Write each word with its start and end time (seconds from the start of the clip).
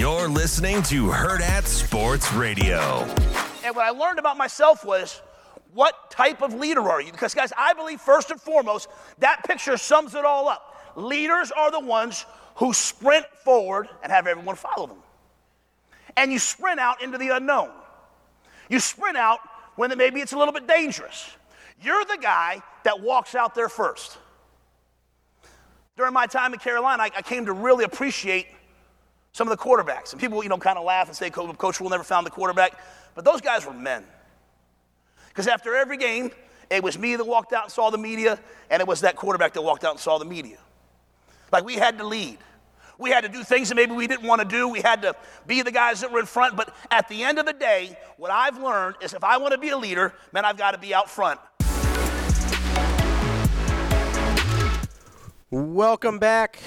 You're 0.00 0.30
listening 0.30 0.82
to 0.84 1.08
Hurrdat 1.08 1.66
Sports 1.66 2.32
Radio. 2.32 3.04
And 3.62 3.76
what 3.76 3.84
I 3.84 3.90
learned 3.90 4.18
about 4.18 4.38
myself 4.38 4.82
was 4.82 5.20
what 5.74 6.10
type 6.10 6.40
of 6.40 6.54
leader 6.54 6.80
are 6.88 7.02
you? 7.02 7.12
Because, 7.12 7.34
guys, 7.34 7.52
I 7.54 7.74
believe 7.74 8.00
first 8.00 8.30
and 8.30 8.40
foremost, 8.40 8.88
that 9.18 9.44
picture 9.44 9.76
sums 9.76 10.14
it 10.14 10.24
all 10.24 10.48
up. 10.48 10.94
Leaders 10.96 11.52
are 11.52 11.70
the 11.70 11.80
ones 11.80 12.24
who 12.54 12.72
sprint 12.72 13.26
forward 13.44 13.90
and 14.02 14.10
have 14.10 14.26
everyone 14.26 14.56
follow 14.56 14.86
them. 14.86 14.96
And 16.16 16.32
you 16.32 16.38
sprint 16.38 16.80
out 16.80 17.02
into 17.02 17.18
the 17.18 17.36
unknown. 17.36 17.68
You 18.70 18.80
sprint 18.80 19.18
out 19.18 19.40
when 19.76 19.94
maybe 19.98 20.20
it's 20.20 20.32
a 20.32 20.38
little 20.38 20.54
bit 20.54 20.66
dangerous. 20.66 21.30
You're 21.82 22.06
the 22.06 22.18
guy 22.22 22.62
that 22.84 23.02
walks 23.02 23.34
out 23.34 23.54
there 23.54 23.68
first. 23.68 24.16
During 25.98 26.14
my 26.14 26.24
time 26.24 26.54
in 26.54 26.58
Carolina, 26.58 27.02
I, 27.02 27.10
I 27.18 27.20
came 27.20 27.44
to 27.44 27.52
really 27.52 27.84
appreciate 27.84 28.46
some 29.32 29.48
of 29.48 29.56
the 29.56 29.62
quarterbacks. 29.62 30.12
And 30.12 30.20
people, 30.20 30.42
you 30.42 30.48
know, 30.48 30.58
kind 30.58 30.78
of 30.78 30.84
laugh 30.84 31.08
and 31.08 31.16
say, 31.16 31.30
Coach 31.30 31.80
Rhule 31.80 31.90
never 31.90 32.04
found 32.04 32.26
the 32.26 32.30
quarterback. 32.30 32.78
But 33.14 33.24
those 33.24 33.40
guys 33.40 33.66
were 33.66 33.72
men. 33.72 34.04
Because 35.28 35.46
after 35.46 35.74
every 35.76 35.96
game, 35.96 36.30
it 36.70 36.82
was 36.82 36.98
me 36.98 37.16
that 37.16 37.24
walked 37.24 37.52
out 37.52 37.64
and 37.64 37.72
saw 37.72 37.90
the 37.90 37.98
media, 37.98 38.38
and 38.70 38.80
it 38.80 38.86
was 38.86 39.00
that 39.00 39.16
quarterback 39.16 39.54
that 39.54 39.62
walked 39.62 39.84
out 39.84 39.92
and 39.92 40.00
saw 40.00 40.18
the 40.18 40.24
media. 40.24 40.58
Like 41.52 41.64
we 41.64 41.74
had 41.74 41.98
to 41.98 42.06
lead. 42.06 42.38
We 42.98 43.10
had 43.10 43.22
to 43.22 43.28
do 43.28 43.42
things 43.42 43.70
that 43.70 43.76
maybe 43.76 43.92
we 43.92 44.06
didn't 44.06 44.26
want 44.26 44.42
to 44.42 44.46
do. 44.46 44.68
We 44.68 44.82
had 44.82 45.02
to 45.02 45.14
be 45.46 45.62
the 45.62 45.72
guys 45.72 46.02
that 46.02 46.12
were 46.12 46.20
in 46.20 46.26
front. 46.26 46.54
But 46.54 46.74
at 46.90 47.08
the 47.08 47.24
end 47.24 47.38
of 47.38 47.46
the 47.46 47.54
day, 47.54 47.96
what 48.18 48.30
I've 48.30 48.62
learned 48.62 48.96
is 49.00 49.14
if 49.14 49.24
I 49.24 49.38
want 49.38 49.52
to 49.52 49.58
be 49.58 49.70
a 49.70 49.76
leader, 49.78 50.12
man, 50.32 50.44
I've 50.44 50.58
got 50.58 50.72
to 50.72 50.78
be 50.78 50.92
out 50.92 51.08
front. 51.08 51.40
Welcome 55.50 56.18
back 56.18 56.60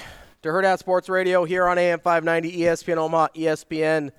to 0.44 0.50
Hurrdat 0.50 0.78
Sports 0.78 1.08
Radio 1.08 1.46
here 1.46 1.66
on 1.66 1.78
AM 1.78 2.00
590 2.02 2.64
ESPN 2.64 2.98
Omaha, 2.98 3.30
ESPN 3.34 4.12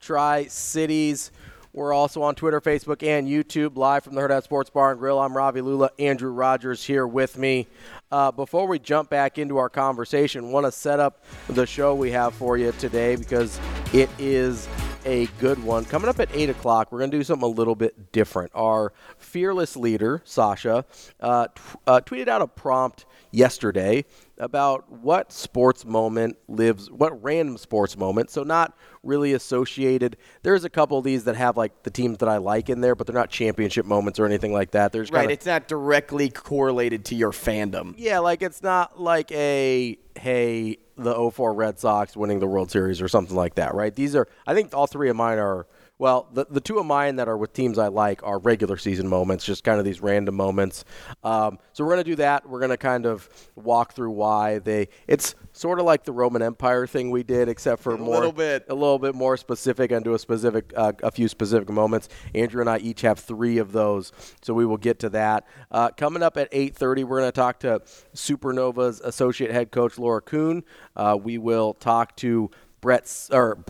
Tri 0.00 0.46
Cities. 0.46 1.32
We're 1.72 1.92
also 1.92 2.22
on 2.22 2.36
Twitter, 2.36 2.60
Facebook, 2.60 3.02
and 3.02 3.26
YouTube, 3.26 3.76
live 3.76 4.04
from 4.04 4.14
the 4.14 4.20
Hurrdat 4.20 4.44
Sports 4.44 4.70
Bar 4.70 4.92
and 4.92 5.00
Grill. 5.00 5.18
I'm 5.18 5.36
Ravi 5.36 5.60
Lulla. 5.60 5.90
Andrew 5.98 6.30
Rogers 6.30 6.84
here 6.84 7.04
with 7.04 7.36
me. 7.36 7.66
Uh, 8.12 8.30
before 8.30 8.68
we 8.68 8.78
jump 8.78 9.10
back 9.10 9.38
into 9.38 9.56
our 9.56 9.68
conversation, 9.68 10.52
want 10.52 10.66
to 10.66 10.72
set 10.72 11.00
up 11.00 11.24
the 11.48 11.66
show 11.66 11.96
we 11.96 12.12
have 12.12 12.32
for 12.32 12.56
you 12.56 12.70
today 12.78 13.16
because 13.16 13.58
it 13.92 14.08
is 14.20 14.68
a 15.04 15.26
good 15.38 15.62
one. 15.62 15.84
Coming 15.84 16.08
up 16.08 16.20
at 16.20 16.28
8 16.32 16.50
o'clock, 16.50 16.92
we're 16.92 16.98
going 16.98 17.10
to 17.10 17.16
do 17.16 17.24
something 17.24 17.44
a 17.44 17.52
little 17.52 17.74
bit 17.74 18.12
different. 18.12 18.50
Our 18.54 18.92
fearless 19.18 19.76
leader, 19.76 20.22
Sasha, 20.24 20.84
uh, 21.20 21.48
t- 21.48 21.62
uh, 21.86 22.00
tweeted 22.00 22.28
out 22.28 22.42
a 22.42 22.46
prompt 22.46 23.06
yesterday 23.30 24.04
about 24.38 24.90
what 24.90 25.32
sports 25.32 25.84
moment 25.84 26.36
lives, 26.48 26.90
what 26.90 27.22
random 27.22 27.56
sports 27.56 27.96
moment. 27.96 28.30
So 28.30 28.42
not 28.42 28.76
really 29.02 29.32
associated. 29.32 30.16
There's 30.42 30.64
a 30.64 30.70
couple 30.70 30.98
of 30.98 31.04
these 31.04 31.24
that 31.24 31.36
have 31.36 31.56
like 31.56 31.82
the 31.82 31.90
teams 31.90 32.18
that 32.18 32.28
I 32.28 32.36
like 32.38 32.68
in 32.68 32.80
there, 32.80 32.94
but 32.94 33.06
they're 33.06 33.14
not 33.14 33.30
championship 33.30 33.86
moments 33.86 34.18
or 34.18 34.26
anything 34.26 34.52
like 34.52 34.72
that. 34.72 34.92
There's 34.92 35.10
right. 35.10 35.22
Kinda, 35.22 35.34
it's 35.34 35.46
not 35.46 35.68
directly 35.68 36.28
correlated 36.30 37.04
to 37.06 37.14
your 37.14 37.32
fandom. 37.32 37.94
Yeah, 37.96 38.18
like 38.18 38.42
it's 38.42 38.62
not 38.62 39.00
like 39.00 39.30
a 39.32 39.98
hey 40.14 40.78
the 40.96 41.30
04 41.30 41.54
Red 41.54 41.78
Sox 41.78 42.16
winning 42.16 42.40
the 42.40 42.46
World 42.46 42.70
Series 42.70 43.00
or 43.00 43.08
something 43.08 43.36
like 43.36 43.54
that, 43.54 43.74
right? 43.74 43.94
These 43.94 44.14
are 44.14 44.28
I 44.46 44.54
think 44.54 44.74
all 44.74 44.86
three 44.86 45.08
of 45.08 45.16
mine 45.16 45.38
are 45.38 45.66
well, 46.02 46.26
the, 46.32 46.44
the 46.50 46.60
two 46.60 46.80
of 46.80 46.86
mine 46.86 47.14
that 47.14 47.28
are 47.28 47.36
with 47.36 47.52
teams 47.52 47.78
I 47.78 47.86
like 47.86 48.24
are 48.24 48.40
regular 48.40 48.76
season 48.76 49.06
moments, 49.06 49.44
just 49.44 49.62
kind 49.62 49.78
of 49.78 49.84
these 49.84 50.00
random 50.00 50.34
moments. 50.34 50.84
Um, 51.22 51.60
so 51.72 51.84
we're 51.84 51.92
going 51.92 52.02
to 52.02 52.10
do 52.10 52.16
that. 52.16 52.48
We're 52.48 52.58
going 52.58 52.72
to 52.72 52.76
kind 52.76 53.06
of 53.06 53.28
walk 53.54 53.92
through 53.92 54.10
why 54.10 54.58
they. 54.58 54.88
It's 55.06 55.36
sort 55.52 55.78
of 55.78 55.84
like 55.84 56.02
the 56.02 56.10
Roman 56.10 56.42
Empire 56.42 56.88
thing 56.88 57.12
we 57.12 57.22
did, 57.22 57.48
except 57.48 57.80
for 57.80 57.94
a 57.94 57.98
more 57.98 58.16
little 58.16 58.32
bit, 58.32 58.64
a 58.68 58.74
little 58.74 58.98
bit 58.98 59.14
more 59.14 59.36
specific 59.36 59.92
and 59.92 60.04
do 60.04 60.12
a 60.14 60.18
specific, 60.18 60.72
uh, 60.76 60.92
a 61.04 61.12
few 61.12 61.28
specific 61.28 61.70
moments. 61.70 62.08
Andrew 62.34 62.60
and 62.60 62.68
I 62.68 62.78
each 62.78 63.02
have 63.02 63.20
three 63.20 63.58
of 63.58 63.70
those, 63.70 64.10
so 64.42 64.54
we 64.54 64.66
will 64.66 64.78
get 64.78 64.98
to 64.98 65.08
that. 65.10 65.46
Uh, 65.70 65.90
coming 65.90 66.24
up 66.24 66.36
at 66.36 66.50
8:30, 66.50 67.04
we're 67.04 67.20
going 67.20 67.28
to 67.28 67.32
talk 67.32 67.60
to 67.60 67.80
Supernova's 68.12 69.00
associate 69.02 69.52
head 69.52 69.70
coach 69.70 69.98
Laura 69.98 70.20
Kuhn. 70.20 70.64
Uh, 70.96 71.16
we 71.22 71.38
will 71.38 71.74
talk 71.74 72.16
to 72.16 72.50
Brett 72.80 73.28
or 73.30 73.64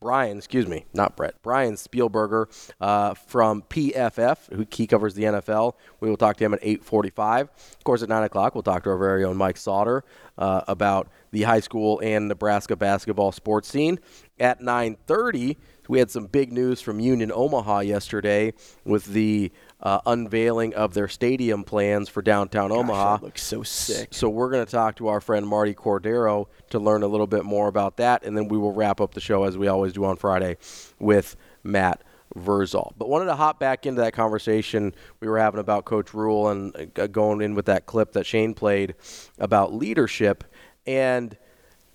Brian, 0.00 0.38
excuse 0.38 0.66
me, 0.66 0.84
not 0.92 1.16
Brett, 1.16 1.34
Brian 1.42 1.74
Spielberger 1.74 2.46
uh, 2.80 3.14
from 3.14 3.62
PFF, 3.62 4.52
who 4.54 4.66
he 4.70 4.86
covers 4.86 5.14
the 5.14 5.24
NFL. 5.24 5.74
We 6.00 6.08
will 6.08 6.16
talk 6.16 6.36
to 6.36 6.44
him 6.44 6.54
at 6.54 6.62
8:45. 6.62 7.42
Of 7.42 7.84
course, 7.84 8.02
at 8.02 8.08
9 8.08 8.22
o'clock, 8.22 8.54
we'll 8.54 8.62
talk 8.62 8.84
to 8.84 8.90
our 8.90 8.98
very 8.98 9.24
own 9.24 9.36
Mike 9.36 9.56
Sauter 9.56 10.04
uh, 10.38 10.62
about 10.68 11.08
the 11.30 11.42
high 11.42 11.60
school 11.60 12.00
and 12.02 12.28
Nebraska 12.28 12.76
basketball 12.76 13.32
sports 13.32 13.68
scene. 13.68 13.98
At 14.38 14.60
9:30, 14.60 15.56
we 15.88 15.98
had 15.98 16.10
some 16.10 16.26
big 16.26 16.52
news 16.52 16.80
from 16.80 17.00
Union 17.00 17.32
Omaha 17.34 17.80
yesterday 17.80 18.52
with 18.84 19.06
the 19.06 19.52
uh, 19.80 20.00
unveiling 20.06 20.74
of 20.74 20.94
their 20.94 21.08
stadium 21.08 21.62
plans 21.64 22.08
for 22.08 22.22
downtown 22.22 22.70
Gosh, 22.70 22.78
Omaha. 22.78 23.16
that 23.16 23.22
looks 23.22 23.42
so 23.42 23.62
sick. 23.62 24.08
So 24.12 24.28
we're 24.28 24.50
going 24.50 24.64
to 24.64 24.70
talk 24.70 24.96
to 24.96 25.08
our 25.08 25.20
friend 25.20 25.46
Marty 25.46 25.74
Cordero 25.74 26.46
to 26.70 26.78
learn 26.78 27.02
a 27.02 27.06
little 27.06 27.26
bit 27.26 27.44
more 27.44 27.68
about 27.68 27.98
that, 27.98 28.24
and 28.24 28.36
then 28.36 28.48
we 28.48 28.58
will 28.58 28.72
wrap 28.72 29.00
up 29.00 29.14
the 29.14 29.20
show 29.20 29.44
as 29.44 29.58
we 29.58 29.68
always 29.68 29.92
do 29.92 30.04
on 30.04 30.16
Friday 30.16 30.56
with 30.98 31.36
Matt 31.62 32.02
Verzal. 32.34 32.92
But 32.96 33.08
wanted 33.08 33.26
to 33.26 33.36
hop 33.36 33.60
back 33.60 33.86
into 33.86 34.00
that 34.00 34.12
conversation 34.12 34.94
we 35.20 35.28
were 35.28 35.38
having 35.38 35.60
about 35.60 35.84
Coach 35.84 36.14
Rhule 36.14 36.48
and 36.48 36.92
uh, 36.98 37.06
going 37.06 37.40
in 37.40 37.54
with 37.54 37.66
that 37.66 37.86
clip 37.86 38.12
that 38.12 38.26
Shane 38.26 38.54
played 38.54 38.94
about 39.38 39.74
leadership, 39.74 40.44
and 40.86 41.36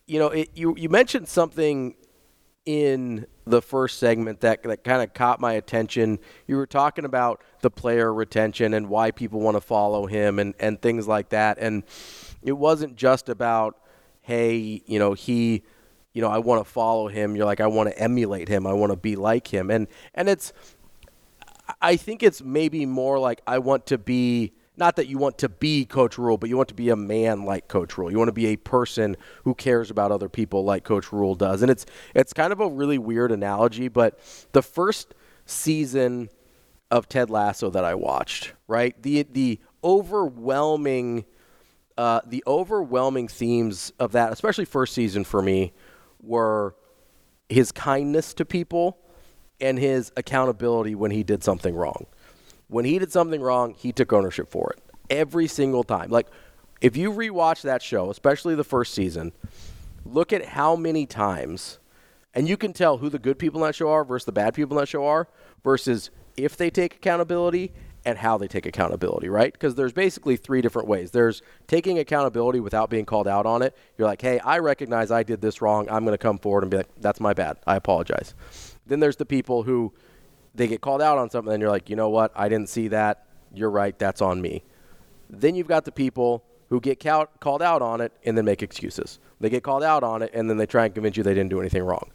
you 0.06 0.19
know, 0.19 0.27
it, 0.27 0.50
you 0.54 0.75
you 0.77 0.89
mentioned 0.89 1.27
something 1.27 1.95
in 2.66 3.25
the 3.46 3.62
first 3.62 3.98
segment 3.98 4.42
that 4.42 4.63
that 4.63 4.84
kind 4.84 5.02
of 5.02 5.13
caught 5.13 5.40
my 5.40 5.54
attention. 5.54 6.19
You 6.48 6.58
were 6.58 6.68
talking 6.68 7.06
about 7.06 7.42
the 7.62 7.72
player 7.72 8.13
retention 8.13 8.74
and 8.74 8.88
why 8.88 9.12
people 9.12 9.40
want 9.40 9.58
to 9.58 9.62
follow 9.62 10.06
him 10.06 10.40
and 10.40 10.54
and 10.60 10.81
things 10.81 11.08
like 11.08 11.30
that. 11.30 11.58
And 11.60 11.84
it 12.44 12.54
wasn't 12.54 12.96
just 12.96 13.30
about 13.30 13.78
hey, 14.22 14.84
you 14.86 15.00
know, 15.00 15.13
he 15.13 15.63
you 16.13 16.22
know, 16.22 16.30
I 16.30 16.40
want 16.40 16.63
to 16.63 16.69
follow 16.69 17.08
him. 17.08 17.36
You're 17.36 17.46
like 17.46 17.62
I 17.62 17.68
want 17.68 17.90
to 17.90 17.98
emulate 17.98 18.48
him. 18.48 18.68
I 18.68 18.74
want 18.74 18.92
to 18.92 18.98
be 18.98 19.16
like 19.16 19.48
him. 19.48 19.72
And 19.72 19.88
and 20.13 20.30
it's 20.30 20.54
I 21.81 21.96
think 21.96 22.22
it's 22.22 22.44
maybe 22.44 22.86
more 22.86 23.18
like 23.18 23.42
I 23.48 23.60
want 23.60 23.86
to 23.88 23.98
be 23.98 24.54
not 24.77 24.95
that 24.95 25.07
you 25.07 25.18
want 25.18 25.38
to 25.39 25.50
be 25.50 25.85
Coach 25.85 26.18
Rhule, 26.18 26.38
but 26.38 26.50
you 26.50 26.57
want 26.57 26.69
to 26.69 26.75
be 26.75 26.89
a 26.89 26.95
man 26.95 27.44
like 27.44 27.68
Coach 27.68 27.97
Rhule. 27.97 28.09
You 28.09 28.18
want 28.18 28.29
to 28.29 28.33
be 28.33 28.47
a 28.47 28.56
person 28.56 29.18
who 29.44 29.53
cares 29.53 29.91
about 29.91 30.12
other 30.12 30.29
people 30.29 30.63
like 30.63 30.83
Coach 30.83 31.12
Rhule 31.12 31.35
does. 31.35 31.62
And 31.62 31.69
it's 31.69 31.85
it's 32.15 32.33
kind 32.33 32.53
of 32.53 32.59
a 32.59 32.69
really 32.69 32.97
weird 32.97 33.31
analogy, 33.31 33.89
but 33.89 34.19
the 34.53 34.62
first 34.62 35.13
season 35.45 36.29
of 36.89 37.09
Ted 37.09 37.29
Lasso 37.29 37.69
that 37.69 37.83
I 37.83 37.95
watched, 37.95 38.53
right? 38.68 39.01
The 39.01 39.23
the 39.23 39.59
overwhelming 39.83 41.25
uh, 41.97 42.21
the 42.25 42.44
overwhelming 42.47 43.27
themes 43.27 43.91
of 44.00 44.13
that, 44.13 44.31
especially 44.31 44.65
first 44.65 44.94
season 44.94 45.24
for 45.24 45.41
me, 45.41 45.74
were 46.21 46.75
his 47.50 47.71
kindness 47.71 48.33
to 48.35 48.45
people 48.45 48.97
and 49.59 49.77
his 49.77 50.12
accountability 50.17 50.95
when 50.95 51.12
he 51.12 51.24
did 51.24 51.44
something 51.44 51.75
wrong. 51.75 52.07
When 52.71 52.85
he 52.85 52.97
did 53.00 53.12
something 53.12 53.41
wrong, 53.41 53.75
he 53.77 53.91
took 53.91 54.13
ownership 54.13 54.50
for 54.50 54.71
it 54.71 54.81
every 55.09 55.47
single 55.47 55.83
time. 55.83 56.09
Like 56.09 56.27
if 56.79 56.95
you 56.95 57.12
rewatch 57.12 57.63
that 57.63 57.81
show, 57.81 58.09
especially 58.09 58.56
the 58.56 58.63
first 58.63 58.94
season, 58.94 59.33
look 60.06 60.31
at 60.31 60.45
how 60.45 60.77
many 60.77 61.06
times 61.06 61.79
and 62.33 62.47
you 62.47 62.56
can 62.56 62.71
tell 62.71 62.97
who 62.97 63.09
the 63.09 63.19
good 63.19 63.38
people 63.38 63.62
in 63.62 63.68
that 63.68 63.75
show 63.75 63.89
are 63.89 64.06
versus 64.06 64.25
the 64.25 64.31
bad 64.31 64.53
people 64.53 64.77
in 64.77 64.81
that 64.81 64.88
show 64.88 65.06
are 65.06 65.27
versus 65.65 66.12
if 66.38 66.56
they 66.56 66.69
take 66.69 66.95
accountability 66.95 67.73
and 68.06 68.18
how 68.18 68.38
they 68.38 68.47
take 68.47 68.65
accountability, 68.65 69.27
right? 69.27 69.51
Because 69.51 69.75
there's 69.75 69.91
basically 69.91 70.38
three 70.38 70.62
different 70.62 70.88
ways. 70.88 71.12
There's 71.12 71.41
taking 71.67 72.00
accountability 72.00 72.62
without 72.62 72.89
being 72.89 73.06
called 73.06 73.27
out 73.27 73.45
on 73.45 73.62
it. 73.62 73.77
You're 73.97 74.07
like, 74.07 74.21
hey, 74.21 74.39
I 74.39 74.59
recognize 74.59 75.12
I 75.12 75.24
did 75.24 75.41
this 75.41 75.62
wrong. 75.62 75.89
I'm 75.89 76.06
going 76.06 76.13
to 76.13 76.17
come 76.17 76.38
forward 76.38 76.63
and 76.63 76.71
be 76.71 76.77
like, 76.77 76.89
that's 77.01 77.19
my 77.19 77.33
bad. 77.33 77.57
I 77.67 77.75
apologize. 77.75 78.33
Then 78.88 79.01
there's 79.01 79.17
the 79.17 79.25
people 79.25 79.63
who 79.63 79.94
they 80.56 80.68
get 80.68 80.81
called 80.81 81.01
out 81.01 81.18
on 81.18 81.30
something, 81.30 81.53
and 81.53 81.62
you're 81.62 81.69
like, 81.71 81.89
you 81.89 81.95
know 81.95 82.09
what? 82.09 82.31
I 82.36 82.50
didn't 82.50 82.69
see 82.69 82.89
that. 82.89 83.25
You're 83.53 83.69
right. 83.69 83.98
That's 83.98 84.21
on 84.21 84.42
me. 84.42 84.63
Then 85.30 85.56
you've 85.56 85.68
got 85.68 85.86
the 85.86 85.92
people 85.92 86.44
who 86.69 86.80
get 86.80 87.00
cal- 87.00 87.30
called 87.39 87.62
out 87.62 87.81
on 87.81 88.00
it 88.01 88.13
and 88.24 88.38
then 88.38 88.45
make 88.45 88.62
excuses. 88.63 89.19
They 89.39 89.50
get 89.50 89.63
called 89.63 89.83
out 89.83 90.03
on 90.03 90.21
it 90.21 90.31
and 90.33 90.50
then 90.50 90.56
they 90.57 90.65
try 90.65 90.86
and 90.86 90.94
convince 90.94 91.18
you 91.18 91.24
they 91.24 91.33
didn't 91.33 91.50
do 91.50 91.59
anything 91.59 91.83
wrong. 91.83 92.09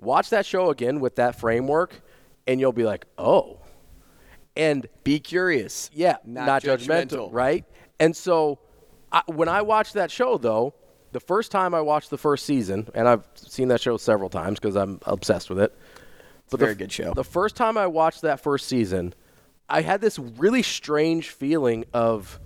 Watch 0.00 0.30
that 0.30 0.44
show 0.44 0.70
again 0.70 0.98
with 1.00 1.16
that 1.16 1.38
framework, 1.38 2.00
and 2.46 2.58
you'll 2.60 2.72
be 2.72 2.84
like, 2.84 3.06
oh. 3.18 3.58
And 4.56 4.88
Be 5.04 5.20
curious. 5.20 5.90
yeah, 5.92 6.16
Not 6.24 6.46
not, 6.46 6.62
judgmental. 6.62 7.08
judgmental. 7.08 7.28
right? 7.32 7.64
And 8.00 8.16
so 8.16 8.58
I, 9.12 9.22
when 9.26 9.48
I 9.48 9.62
watched 9.62 9.94
that 9.94 10.10
show, 10.10 10.36
though, 10.38 10.74
the 11.12 11.20
first 11.20 11.50
time 11.52 11.74
I 11.74 11.80
watched 11.80 12.10
the 12.10 12.18
first 12.18 12.44
season, 12.44 12.88
and 12.94 13.06
I've 13.08 13.24
seen 13.34 13.68
that 13.68 13.80
show 13.80 13.96
several 13.96 14.28
times 14.28 14.58
because 14.58 14.76
I'm 14.76 14.98
obsessed 15.06 15.48
with 15.48 15.60
it. 15.60 15.76
But 16.50 16.60
very 16.60 16.72
the, 16.72 16.78
good 16.78 16.92
show. 16.92 17.12
The 17.14 17.24
first 17.24 17.56
time 17.56 17.76
I 17.76 17.86
watched 17.86 18.22
that 18.22 18.40
first 18.40 18.68
season, 18.68 19.14
I 19.68 19.82
had 19.82 20.00
this 20.00 20.18
really 20.18 20.62
strange 20.62 21.30
feeling 21.30 21.84
of 21.92 22.38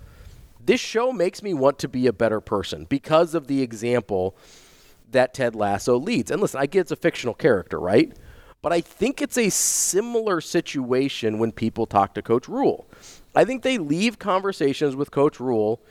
this 0.63 0.81
show 0.81 1.11
makes 1.11 1.43
me 1.43 1.53
want 1.53 1.79
to 1.79 1.87
be 1.87 2.07
a 2.07 2.13
better 2.13 2.39
person 2.39 2.85
because 2.85 3.35
of 3.35 3.47
the 3.47 3.61
example 3.61 4.35
that 5.11 5.33
Ted 5.33 5.55
Lasso 5.55 5.97
leads. 5.97 6.31
And 6.31 6.41
listen, 6.41 6.59
I 6.59 6.65
get 6.65 6.81
it's 6.81 6.91
a 6.91 6.95
fictional 6.95 7.33
character, 7.33 7.79
right? 7.79 8.11
But 8.61 8.71
I 8.71 8.81
think 8.81 9.21
it's 9.21 9.37
a 9.37 9.49
similar 9.49 10.39
situation 10.39 11.39
when 11.39 11.51
people 11.51 11.85
talk 11.85 12.13
to 12.13 12.21
Coach 12.21 12.47
Rhule. 12.47 12.87
I 13.35 13.43
think 13.45 13.63
they 13.63 13.77
leave 13.77 14.19
conversations 14.19 14.95
with 14.95 15.09
Coach 15.09 15.39
Rhule, 15.39 15.81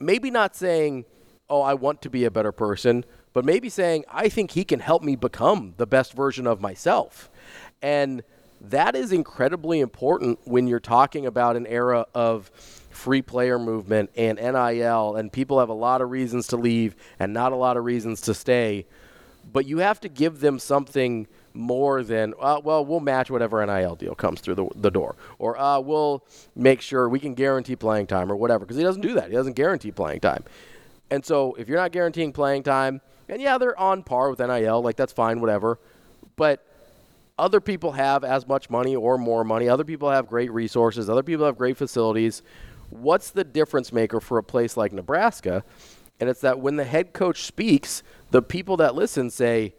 maybe 0.00 0.30
not 0.30 0.56
saying, 0.56 1.04
oh, 1.50 1.60
I 1.60 1.74
want 1.74 2.00
to 2.02 2.10
be 2.10 2.24
a 2.24 2.30
better 2.30 2.52
person, 2.52 3.04
but 3.32 3.44
maybe 3.44 3.68
saying, 3.68 4.04
I 4.10 4.28
think 4.28 4.52
he 4.52 4.64
can 4.64 4.80
help 4.80 5.02
me 5.02 5.14
become 5.14 5.74
the 5.76 5.86
best 5.86 6.14
version 6.14 6.46
of 6.46 6.60
myself. 6.60 7.30
And 7.86 8.24
that 8.62 8.96
is 8.96 9.12
incredibly 9.12 9.78
important 9.78 10.40
when 10.42 10.66
you're 10.66 10.80
talking 10.80 11.24
about 11.24 11.54
an 11.54 11.68
era 11.68 12.04
of 12.16 12.48
free 12.90 13.22
player 13.22 13.60
movement 13.60 14.10
and 14.16 14.38
NIL, 14.38 15.14
and 15.14 15.32
people 15.32 15.60
have 15.60 15.68
a 15.68 15.74
lot 15.74 16.00
of 16.00 16.10
reasons 16.10 16.48
to 16.48 16.56
leave 16.56 16.96
and 17.20 17.32
not 17.32 17.52
a 17.52 17.54
lot 17.54 17.76
of 17.76 17.84
reasons 17.84 18.22
to 18.22 18.34
stay. 18.34 18.86
But 19.52 19.66
you 19.66 19.78
have 19.78 20.00
to 20.00 20.08
give 20.08 20.40
them 20.40 20.58
something 20.58 21.28
more 21.54 22.02
than, 22.02 22.34
uh, 22.40 22.60
well, 22.64 22.84
we'll 22.84 22.98
match 22.98 23.30
whatever 23.30 23.64
NIL 23.64 23.94
deal 23.94 24.16
comes 24.16 24.40
through 24.40 24.56
the, 24.56 24.68
the 24.74 24.90
door, 24.90 25.14
or 25.38 25.56
uh, 25.56 25.78
we'll 25.78 26.24
make 26.56 26.80
sure 26.80 27.08
we 27.08 27.20
can 27.20 27.34
guarantee 27.34 27.76
playing 27.76 28.08
time 28.08 28.32
or 28.32 28.34
whatever, 28.34 28.64
because 28.64 28.76
he 28.76 28.82
doesn't 28.82 29.02
do 29.02 29.14
that. 29.14 29.30
He 29.30 29.36
doesn't 29.36 29.54
guarantee 29.54 29.92
playing 29.92 30.18
time. 30.18 30.42
And 31.12 31.24
so 31.24 31.54
if 31.54 31.68
you're 31.68 31.78
not 31.78 31.92
guaranteeing 31.92 32.32
playing 32.32 32.64
time, 32.64 33.00
and 33.28 33.40
yeah, 33.40 33.58
they're 33.58 33.78
on 33.78 34.02
par 34.02 34.28
with 34.28 34.40
NIL, 34.40 34.82
like 34.82 34.96
that's 34.96 35.12
fine, 35.12 35.40
whatever. 35.40 35.78
But 36.34 36.65
other 37.38 37.60
people 37.60 37.92
have 37.92 38.24
as 38.24 38.46
much 38.46 38.70
money 38.70 38.96
or 38.96 39.18
more 39.18 39.44
money. 39.44 39.68
Other 39.68 39.84
people 39.84 40.10
have 40.10 40.26
great 40.26 40.50
resources. 40.52 41.10
Other 41.10 41.22
people 41.22 41.44
have 41.46 41.58
great 41.58 41.76
facilities. 41.76 42.42
What's 42.90 43.30
the 43.30 43.44
difference 43.44 43.92
maker 43.92 44.20
for 44.20 44.38
a 44.38 44.42
place 44.42 44.76
like 44.76 44.92
Nebraska? 44.92 45.64
And 46.18 46.30
it's 46.30 46.40
that 46.40 46.60
when 46.60 46.76
the 46.76 46.84
head 46.84 47.12
coach 47.12 47.44
speaks, 47.44 48.02
the 48.30 48.40
people 48.40 48.78
that 48.78 48.94
listen 48.94 49.30
say, 49.30 49.74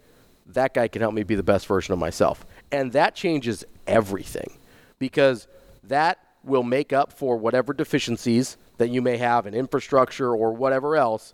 that 0.48 0.74
guy 0.74 0.88
can 0.88 1.02
help 1.02 1.14
me 1.14 1.24
be 1.24 1.36
the 1.36 1.44
best 1.44 1.68
version 1.68 1.94
of 1.94 2.00
myself. 2.00 2.46
And 2.72 2.92
that 2.94 3.16
changes 3.16 3.66
everything 3.86 4.58
because 5.00 5.48
that 5.84 6.20
will 6.44 6.64
make 6.64 6.94
up 6.94 7.12
for 7.12 7.38
whatever 7.38 7.74
deficiencies 7.74 8.58
that 8.78 8.90
you 8.90 9.02
may 9.02 9.18
have 9.18 9.48
in 9.48 9.54
infrastructure 9.54 10.34
or 10.34 10.54
whatever 10.54 10.96
else. 10.96 11.34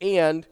And 0.00 0.46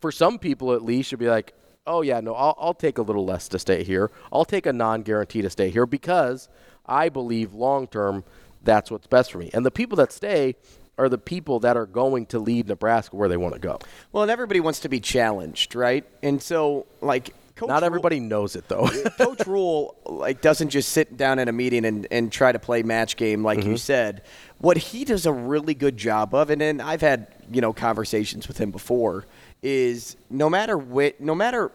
for 0.00 0.12
some 0.12 0.38
people 0.38 0.72
at 0.72 0.82
least, 0.82 1.10
you'll 1.10 1.18
be 1.18 1.28
like, 1.28 1.52
oh, 1.86 2.02
yeah, 2.02 2.20
no, 2.20 2.34
I'll, 2.34 2.54
I'll 2.58 2.74
take 2.74 2.98
a 2.98 3.02
little 3.02 3.24
less 3.24 3.48
to 3.48 3.58
stay 3.58 3.82
here. 3.84 4.10
I'll 4.32 4.44
take 4.44 4.66
a 4.66 4.72
non 4.72 5.02
guarantee 5.02 5.42
to 5.42 5.50
stay 5.50 5.70
here 5.70 5.86
because 5.86 6.48
I 6.86 7.08
believe 7.08 7.54
long 7.54 7.86
term 7.86 8.24
that's 8.62 8.90
what's 8.90 9.06
best 9.06 9.32
for 9.32 9.38
me. 9.38 9.50
And 9.54 9.64
the 9.64 9.70
people 9.70 9.96
that 9.96 10.12
stay 10.12 10.54
are 10.98 11.08
the 11.08 11.18
people 11.18 11.60
that 11.60 11.76
are 11.78 11.86
going 11.86 12.26
to 12.26 12.38
lead 12.38 12.68
Nebraska 12.68 13.16
where 13.16 13.28
they 13.28 13.38
want 13.38 13.54
to 13.54 13.60
go. 13.60 13.78
Well, 14.12 14.22
and 14.22 14.30
everybody 14.30 14.60
wants 14.60 14.80
to 14.80 14.88
be 14.90 15.00
challenged, 15.00 15.74
right? 15.74 16.04
And 16.22 16.42
so, 16.42 16.86
like, 17.00 17.34
Coach 17.56 17.68
Not 17.68 17.76
Rhule- 17.80 17.86
everybody 17.86 18.20
knows 18.20 18.54
it, 18.56 18.68
though. 18.68 18.86
Coach 19.18 19.46
Rhule 19.46 19.96
like 20.06 20.40
doesn't 20.42 20.68
just 20.70 20.90
sit 20.90 21.16
down 21.16 21.38
at 21.38 21.48
a 21.48 21.52
meeting 21.52 21.84
and, 21.86 22.06
and 22.10 22.30
try 22.32 22.52
to 22.52 22.58
play 22.58 22.82
match 22.82 23.16
game 23.16 23.42
like 23.42 23.60
Mm-hmm. 23.60 23.70
you 23.70 23.76
said. 23.78 24.22
What 24.58 24.76
he 24.76 25.04
does 25.06 25.24
a 25.24 25.32
really 25.32 25.74
good 25.74 25.96
job 25.96 26.34
of, 26.34 26.50
and 26.50 26.60
then 26.60 26.80
I've 26.82 27.00
had 27.00 27.28
you 27.50 27.60
know 27.62 27.72
conversations 27.72 28.46
with 28.48 28.58
him 28.58 28.70
before, 28.70 29.24
is 29.62 30.16
no 30.28 30.48
matter 30.48 30.76
what, 30.76 31.20
no 31.20 31.34
matter 31.34 31.70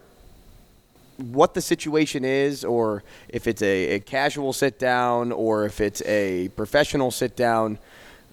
what 1.16 1.54
the 1.54 1.60
situation 1.60 2.24
is, 2.24 2.64
or 2.64 3.02
if 3.28 3.46
it's 3.46 3.62
a, 3.62 3.94
a 3.94 4.00
casual 4.00 4.52
sit 4.52 4.78
down, 4.78 5.32
or 5.32 5.64
if 5.64 5.80
it's 5.80 6.02
a 6.02 6.48
professional 6.56 7.10
sit 7.10 7.36
down, 7.36 7.78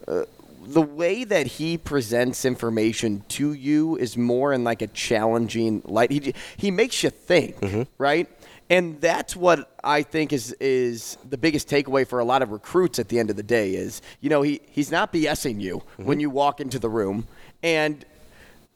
uh, 0.08 0.24
the 0.66 0.82
way 0.82 1.24
that 1.24 1.46
he 1.46 1.78
presents 1.78 2.46
information 2.46 3.24
to 3.28 3.54
you 3.54 3.98
is 3.98 4.18
more 4.18 4.54
in 4.54 4.64
like 4.64 4.82
a 4.82 4.88
challenging 4.88 5.82
light. 5.86 6.10
He 6.12 6.34
he 6.58 6.72
makes 6.72 7.04
you 7.04 7.10
think, 7.10 7.58
right? 7.98 8.30
And 8.70 9.00
that's 9.02 9.36
what 9.36 9.78
I 9.84 10.04
think 10.04 10.32
is 10.32 10.54
is 10.54 11.18
the 11.30 11.38
biggest 11.38 11.68
takeaway 11.70 12.08
for 12.08 12.20
a 12.20 12.26
lot 12.26 12.42
of 12.42 12.52
recruits 12.52 12.98
at 12.98 13.10
the 13.10 13.20
end 13.20 13.30
of 13.30 13.36
the 13.36 13.44
day 13.44 13.76
is, 13.76 14.02
you 14.22 14.30
know, 14.30 14.42
he 14.42 14.62
he's 14.72 14.90
not 14.90 15.12
BSing 15.12 15.62
you 15.62 15.84
when 15.98 16.20
you 16.22 16.30
walk 16.30 16.62
into 16.62 16.80
the 16.80 16.90
room 16.90 17.28
and 17.62 18.06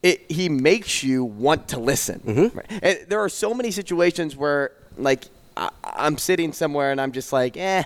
it, 0.02 0.30
he 0.30 0.48
makes 0.48 1.02
you 1.02 1.24
want 1.24 1.68
to 1.68 1.80
listen. 1.80 2.52
Right? 2.54 2.66
And 2.82 2.98
there 3.08 3.20
are 3.20 3.28
so 3.28 3.54
many 3.54 3.70
situations 3.70 4.36
where, 4.36 4.72
like, 4.96 5.24
I, 5.56 5.70
I'm 5.82 6.18
sitting 6.18 6.52
somewhere 6.52 6.92
and 6.92 7.00
I'm 7.00 7.12
just 7.12 7.32
like, 7.32 7.56
eh, 7.56 7.82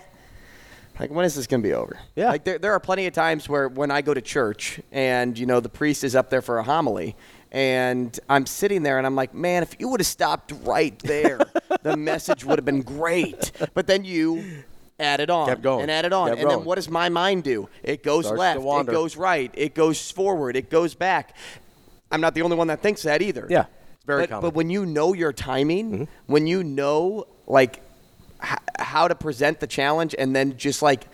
like, 1.01 1.11
when 1.11 1.25
is 1.25 1.35
this 1.35 1.47
going 1.47 1.63
to 1.63 1.69
be 1.69 1.75
over? 1.75 1.99
Yeah. 2.15 2.29
Like, 2.29 2.45
there, 2.45 2.59
there 2.59 2.73
are 2.73 2.81
plenty 2.81 3.07
of 3.07 3.15
times 3.15 3.49
where 3.49 3.69
when 3.69 3.91
I 3.91 4.03
go 4.03 4.13
to 4.13 4.21
church 4.21 4.81
and, 4.91 5.39
you 5.39 5.47
know, 5.47 5.61
the 5.61 5.69
priest 5.71 6.05
is 6.05 6.15
up 6.15 6.29
there 6.31 6.43
for 6.43 6.59
a 6.59 6.63
homily 6.63 7.17
and 7.51 8.19
I'm 8.29 8.47
sitting 8.47 8.83
there 8.83 8.99
and 8.99 9.07
I'm 9.07 9.15
like, 9.15 9.35
man, 9.35 9.63
if 9.63 9.77
you 9.79 9.89
would 9.89 10.01
have 10.01 10.07
stopped 10.07 10.53
right 10.65 10.99
there, 11.01 11.39
the 11.83 11.97
message 11.99 12.45
would 12.45 12.59
have 12.59 12.65
been 12.65 12.83
great. 12.83 13.53
But 13.75 13.87
then 13.87 14.05
you 14.05 14.65
added 14.99 15.29
on 15.29 15.49
Kept 15.49 15.63
going. 15.63 15.83
and 15.83 15.91
added 15.91 16.13
on. 16.13 16.29
Kept 16.29 16.41
and 16.41 16.51
then 16.51 16.65
what 16.65 16.77
does 16.77 16.89
my 16.89 17.09
mind 17.11 17.45
do? 17.45 17.69
It 17.83 18.03
goes 18.03 18.25
Starts 18.25 18.39
left, 18.39 18.61
it 18.61 18.87
goes 18.87 19.17
right, 19.17 19.51
it 19.55 19.75
goes 19.75 20.11
forward, 20.11 20.57
it 20.57 20.71
goes 20.71 20.95
back. 20.95 21.37
I'm 22.13 22.21
not 22.21 22.35
the 22.35 22.43
only 22.43 22.57
one 22.57 22.69
that 22.69 22.81
thinks 22.83 23.03
that 23.03 23.23
either. 23.23 23.47
Yeah, 23.51 23.67
it's 23.95 24.05
very 24.05 24.23
but, 24.23 24.29
common. 24.29 24.41
Mm-hmm. 24.43 24.47
But 24.49 24.55
when 24.55 24.71
you 24.71 24.87
know 24.87 25.15
your 25.15 25.33
timing, 25.33 26.09
when 26.27 26.47
you 26.47 26.63
know 26.63 27.27
like 27.47 27.83
h- 28.43 28.59
how 28.79 29.09
to 29.09 29.15
present 29.15 29.61
the 29.61 29.67
challenge, 29.67 30.15
and 30.19 30.37
then 30.37 30.57
just 30.57 30.83
like 30.83 31.09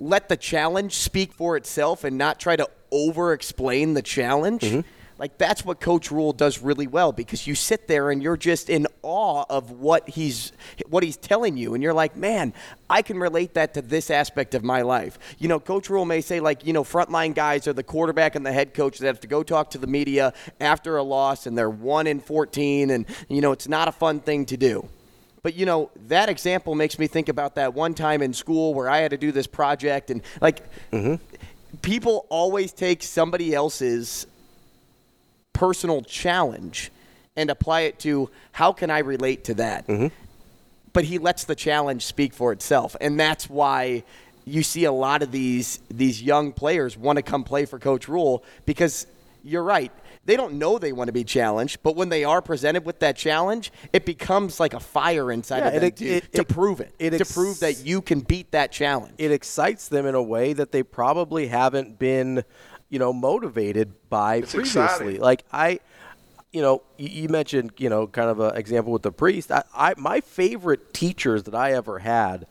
let 0.00 0.28
the 0.28 0.36
challenge 0.36 0.94
speak 0.94 1.32
for 1.32 1.56
itself, 1.56 2.04
and 2.04 2.18
not 2.18 2.40
try 2.40 2.56
to 2.56 2.68
over-explain 2.90 3.94
the 3.94 4.02
challenge. 4.02 4.62
Mm-hmm. 4.62 4.80
Like 5.20 5.36
that's 5.36 5.66
what 5.66 5.80
Coach 5.80 6.10
Rhule 6.10 6.32
does 6.32 6.60
really 6.60 6.86
well 6.86 7.12
because 7.12 7.46
you 7.46 7.54
sit 7.54 7.86
there 7.86 8.10
and 8.10 8.22
you're 8.22 8.38
just 8.38 8.70
in 8.70 8.86
awe 9.02 9.44
of 9.50 9.70
what 9.70 10.08
he's 10.08 10.50
what 10.88 11.02
he's 11.02 11.18
telling 11.18 11.58
you, 11.58 11.74
and 11.74 11.82
you're 11.82 11.92
like, 11.92 12.16
man, 12.16 12.54
I 12.88 13.02
can 13.02 13.18
relate 13.18 13.52
that 13.52 13.74
to 13.74 13.82
this 13.82 14.10
aspect 14.10 14.54
of 14.54 14.64
my 14.64 14.80
life. 14.80 15.18
You 15.38 15.48
know, 15.48 15.60
Coach 15.60 15.90
Rhule 15.90 16.06
may 16.06 16.22
say 16.22 16.40
like, 16.40 16.64
you 16.64 16.72
know, 16.72 16.84
frontline 16.84 17.34
guys 17.34 17.68
are 17.68 17.74
the 17.74 17.82
quarterback 17.82 18.34
and 18.34 18.46
the 18.46 18.52
head 18.52 18.72
coach 18.72 18.96
that 18.98 19.08
have 19.08 19.20
to 19.20 19.28
go 19.28 19.42
talk 19.42 19.70
to 19.72 19.78
the 19.78 19.86
media 19.86 20.32
after 20.58 20.96
a 20.96 21.02
loss, 21.02 21.46
and 21.46 21.56
they're 21.56 21.68
one 21.68 22.06
in 22.06 22.18
fourteen, 22.18 22.88
and 22.88 23.04
you 23.28 23.42
know, 23.42 23.52
it's 23.52 23.68
not 23.68 23.88
a 23.88 23.92
fun 23.92 24.20
thing 24.20 24.46
to 24.46 24.56
do. 24.56 24.88
But 25.42 25.52
you 25.54 25.66
know, 25.66 25.90
that 26.06 26.30
example 26.30 26.74
makes 26.74 26.98
me 26.98 27.06
think 27.06 27.28
about 27.28 27.56
that 27.56 27.74
one 27.74 27.92
time 27.92 28.22
in 28.22 28.32
school 28.32 28.72
where 28.72 28.88
I 28.88 29.00
had 29.00 29.10
to 29.10 29.18
do 29.18 29.32
this 29.32 29.46
project 29.46 30.10
and 30.10 30.22
like 30.40 30.62
mm-hmm. 30.90 31.16
people 31.82 32.26
always 32.30 32.72
take 32.72 33.02
somebody 33.02 33.54
else's 33.54 34.26
personal 35.64 36.00
challenge 36.02 36.90
and 37.36 37.50
apply 37.50 37.82
it 37.82 37.98
to 37.98 38.30
how 38.52 38.72
can 38.72 38.90
I 38.90 39.00
relate 39.00 39.44
to 39.44 39.54
that? 39.54 39.86
Mm-hmm. 39.86 40.06
but 40.94 41.04
he 41.04 41.18
lets 41.18 41.44
the 41.44 41.54
challenge 41.54 42.02
speak 42.04 42.32
for 42.34 42.50
itself, 42.52 42.96
and 43.00 43.20
that's 43.20 43.48
why 43.48 44.02
you 44.46 44.62
see 44.62 44.84
a 44.84 44.92
lot 44.92 45.22
of 45.22 45.30
these 45.30 45.78
these 45.90 46.22
young 46.22 46.52
players 46.52 46.96
want 46.96 47.16
to 47.18 47.22
come 47.22 47.44
play 47.44 47.66
for 47.66 47.78
Coach 47.78 48.08
Rhule 48.08 48.42
because 48.64 49.06
you're 49.44 49.62
right. 49.62 49.92
They 50.24 50.36
don't 50.36 50.54
know 50.54 50.78
they 50.78 50.92
want 50.92 51.08
to 51.08 51.12
be 51.12 51.24
challenged, 51.24 51.78
but 51.82 51.94
when 51.96 52.08
they 52.08 52.24
are 52.24 52.42
presented 52.42 52.84
with 52.84 52.98
that 53.00 53.16
challenge, 53.16 53.70
it 53.92 54.04
becomes 54.04 54.60
like 54.60 54.74
a 54.74 54.80
fire 54.80 55.30
inside 55.32 55.58
Yeah, 55.60 55.66
of 55.68 55.74
them 55.74 55.84
it- 55.84 55.96
to, 55.96 56.06
it- 56.06 56.32
to 56.34 56.40
it- 56.42 56.48
prove 56.48 56.80
it, 56.80 56.92
it 56.98 57.10
to 57.10 57.20
ex- 57.20 57.32
prove 57.34 57.60
that 57.60 57.84
you 57.86 58.00
can 58.02 58.20
beat 58.20 58.50
that 58.52 58.70
challenge. 58.72 59.14
it 59.18 59.30
excites 59.30 59.88
them 59.88 60.04
in 60.06 60.14
a 60.14 60.22
way 60.22 60.52
that 60.54 60.72
they 60.72 60.82
probably 60.82 61.46
haven't 61.48 61.98
been, 61.98 62.44
you 62.90 62.98
know, 62.98 63.12
motivated 63.12 63.92
by 64.10 64.42
previously. 64.42 64.60
exciting. 64.60 65.20
Like 65.20 65.44
I, 65.52 65.80
you 66.52 66.60
know, 66.60 66.82
you, 66.98 67.08
you 67.08 67.28
mentioned, 67.28 67.72
you 67.78 67.88
know, 67.88 68.06
kind 68.06 68.28
of 68.28 68.40
an 68.40 68.56
example 68.56 68.92
with 68.92 69.02
the 69.02 69.12
priest. 69.12 69.50
I, 69.50 69.62
I, 69.74 69.94
my 69.96 70.20
favorite 70.20 70.92
teachers 70.92 71.44
that 71.44 71.54
I 71.54 71.72
ever 71.72 72.00
had 72.00 72.46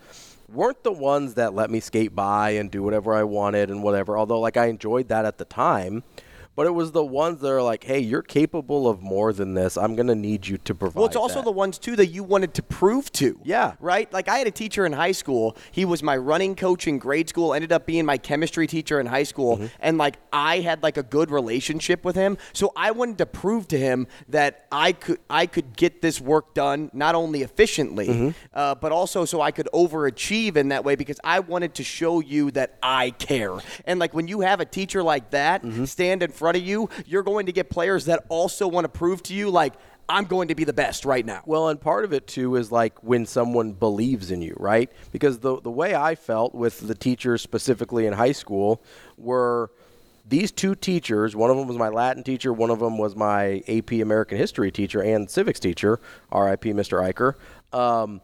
weren't 0.52 0.84
the 0.84 0.92
ones 0.92 1.36
that 1.36 1.54
let 1.54 1.70
me 1.70 1.80
skate 1.80 2.16
by 2.16 2.52
and 2.52 2.72
do 2.72 2.82
whatever 2.82 3.14
I 3.14 3.24
wanted 3.24 3.70
and 3.70 3.84
whatever. 3.84 4.18
Although, 4.18 4.40
like, 4.40 4.58
I 4.58 4.66
enjoyed 4.66 5.10
that 5.10 5.26
at 5.26 5.38
the 5.38 5.46
time. 5.46 6.04
But 6.60 6.68
it 6.68 6.72
was 6.76 6.92
the 6.92 7.06
ones 7.06 7.40
that 7.40 7.50
are 7.50 7.64
like, 7.64 7.86
hey, 7.86 8.00
you're 8.00 8.22
capable 8.22 8.90
of 8.90 9.02
more 9.02 9.32
than 9.32 9.54
this. 9.54 9.78
I'm 9.78 9.96
going 9.96 10.08
to 10.08 10.14
need 10.30 10.46
you 10.46 10.58
to 10.58 10.76
provide. 10.76 10.98
Well, 10.98 11.06
it's 11.06 11.16
also 11.16 11.36
that." 11.36 11.46
the 11.46 11.54
ones 11.54 11.80
too 11.80 11.96
that 11.96 12.08
you 12.08 12.22
wanted 12.22 12.54
to 12.56 12.62
prove 12.64 13.10
to. 13.14 13.40
Yeah. 13.46 13.76
Right? 13.80 14.12
Like 14.12 14.28
I 14.28 14.40
had 14.40 14.46
a 14.48 14.52
teacher 14.52 14.86
in 14.86 14.92
high 14.92 15.14
school. 15.14 15.56
He 15.72 15.86
was 15.86 16.04
my 16.04 16.18
running 16.18 16.56
coach 16.56 16.86
in 16.86 16.98
grade 17.00 17.30
school, 17.30 17.54
ended 17.54 17.72
up 17.72 17.86
being 17.86 18.06
my 18.06 18.18
chemistry 18.18 18.68
teacher 18.68 19.00
in 19.00 19.06
high 19.06 19.24
school, 19.24 19.56
Mm-hmm. 19.56 19.66
and 19.80 19.98
like 19.98 20.18
I 20.34 20.60
had 20.60 20.84
like 20.84 20.98
a 20.98 21.04
good 21.04 21.32
relationship 21.32 22.04
with 22.04 22.18
him. 22.18 22.38
So 22.52 22.74
I 22.76 22.92
wanted 22.92 23.20
to 23.20 23.26
prove 23.26 23.70
to 23.70 23.78
him 23.80 24.08
that 24.28 24.66
I 24.70 24.92
could 24.92 25.20
I 25.30 25.46
could 25.46 25.78
get 25.78 26.02
this 26.02 26.20
work 26.20 26.54
done 26.56 26.90
not 26.92 27.16
only 27.16 27.42
efficiently, 27.42 28.08
Mm-hmm. 28.10 28.30
uh, 28.54 28.76
but 28.76 28.92
also 28.92 29.24
so 29.24 29.40
I 29.40 29.52
could 29.52 29.70
overachieve 29.74 30.58
in 30.58 30.68
that 30.70 30.84
way 30.84 30.96
because 30.98 31.22
I 31.24 31.40
wanted 31.40 31.76
to 31.76 31.86
show 31.86 32.20
you 32.20 32.52
that 32.52 32.78
I 32.84 33.12
care. 33.12 33.58
And 33.86 33.98
like 33.98 34.14
when 34.14 34.28
you 34.28 34.42
have 34.42 34.60
a 34.60 34.66
teacher 34.66 35.02
like 35.02 35.30
that 35.30 35.64
Mm-hmm. 35.64 35.86
stand 35.86 36.22
in 36.22 36.32
front 36.32 36.49
of 36.56 36.62
you, 36.62 36.90
you're 37.06 37.24
going 37.24 37.46
to 37.48 37.52
get 37.52 37.70
players 37.70 38.06
that 38.06 38.26
also 38.30 38.68
want 38.68 38.86
to 38.86 38.90
prove 38.90 39.24
to 39.24 39.34
you 39.34 39.50
like 39.50 39.74
I'm 40.10 40.26
going 40.26 40.48
to 40.48 40.56
be 40.56 40.64
the 40.64 40.74
best 40.74 41.06
right 41.06 41.24
now. 41.24 41.44
Well, 41.46 41.70
and 41.70 41.80
part 41.80 42.04
of 42.04 42.14
it 42.14 42.26
too 42.26 42.56
is 42.56 42.72
like 42.72 43.04
when 43.04 43.28
someone 43.28 43.74
believes 43.74 44.32
in 44.32 44.42
you, 44.42 44.56
right? 44.58 44.92
Because 45.12 45.38
the 45.40 45.62
the 45.62 45.70
way 45.70 45.94
I 45.94 46.16
felt 46.16 46.56
with 46.56 46.80
the 46.80 46.96
teachers 46.96 47.44
specifically 47.44 48.08
in 48.08 48.14
high 48.14 48.32
school 48.32 48.82
were 49.18 49.70
these 50.28 50.52
two 50.52 50.74
teachers. 50.76 51.36
One 51.36 51.52
of 51.52 51.58
them 51.58 51.68
was 51.68 51.78
my 51.78 51.90
Latin 51.90 52.24
teacher. 52.24 52.52
One 52.52 52.72
of 52.72 52.80
them 52.80 52.98
was 52.98 53.16
my 53.16 53.64
AP 53.68 53.94
American 53.94 54.38
History 54.38 54.72
teacher 54.72 55.02
and 55.02 55.30
civics 55.30 55.60
teacher. 55.60 56.00
R.I.P. 56.32 56.74
Mr. 56.74 57.02
Eicher. 57.02 57.36
Um, 57.78 58.22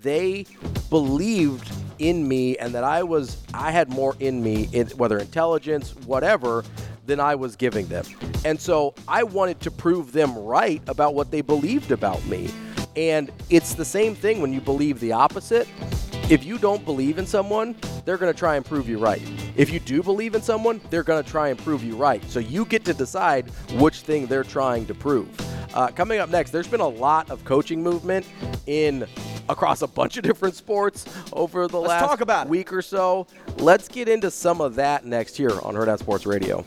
they 0.00 0.46
believed 0.90 1.70
in 1.98 2.26
me 2.26 2.56
and 2.56 2.74
that 2.74 2.84
I 2.84 3.02
was 3.02 3.42
I 3.52 3.70
had 3.70 3.88
more 3.88 4.14
in 4.20 4.42
me, 4.42 4.68
in, 4.72 4.86
whether 4.90 5.18
intelligence, 5.18 5.94
whatever, 6.06 6.64
than 7.08 7.18
I 7.18 7.34
was 7.34 7.56
giving 7.56 7.88
them. 7.88 8.04
And 8.44 8.60
so 8.60 8.94
I 9.08 9.24
wanted 9.24 9.58
to 9.60 9.70
prove 9.72 10.12
them 10.12 10.38
right 10.38 10.80
about 10.86 11.14
what 11.14 11.32
they 11.32 11.40
believed 11.40 11.90
about 11.90 12.24
me. 12.26 12.50
And 12.94 13.32
it's 13.50 13.74
the 13.74 13.84
same 13.84 14.14
thing 14.14 14.40
when 14.40 14.52
you 14.52 14.60
believe 14.60 15.00
the 15.00 15.12
opposite. 15.12 15.66
If 16.30 16.44
you 16.44 16.58
don't 16.58 16.84
believe 16.84 17.18
in 17.18 17.26
someone, 17.26 17.74
they're 18.04 18.18
going 18.18 18.32
to 18.32 18.38
try 18.38 18.56
and 18.56 18.64
prove 18.64 18.88
you 18.88 18.98
right. 18.98 19.22
If 19.56 19.70
you 19.70 19.80
do 19.80 20.02
believe 20.02 20.34
in 20.34 20.42
someone, 20.42 20.80
they're 20.90 21.02
going 21.02 21.22
to 21.22 21.28
try 21.28 21.48
and 21.48 21.58
prove 21.58 21.82
you 21.82 21.96
right. 21.96 22.22
So 22.30 22.38
you 22.38 22.66
get 22.66 22.84
to 22.84 22.94
decide 22.94 23.48
which 23.78 24.00
thing 24.00 24.26
they're 24.26 24.44
trying 24.44 24.84
to 24.86 24.94
prove. 24.94 25.28
Uh, 25.74 25.88
coming 25.88 26.18
up 26.18 26.28
next, 26.28 26.50
there's 26.50 26.68
been 26.68 26.80
a 26.80 26.88
lot 26.88 27.30
of 27.30 27.44
coaching 27.44 27.82
movement 27.82 28.26
in 28.66 29.06
across 29.48 29.82
a 29.82 29.86
bunch 29.86 30.16
of 30.16 30.22
different 30.22 30.54
sports 30.54 31.06
over 31.32 31.66
the 31.68 31.80
Let's 31.80 31.88
last 31.88 32.48
week 32.48 32.72
or 32.72 32.82
so. 32.82 33.26
Let's 33.58 33.88
get 33.88 34.08
into 34.08 34.30
some 34.30 34.60
of 34.60 34.74
that 34.76 35.04
next 35.04 35.36
here 35.36 35.52
on 35.62 35.74
Hurrdat 35.74 35.98
Sports 35.98 36.26
Radio. 36.26 36.64